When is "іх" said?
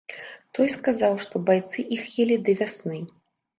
1.99-2.03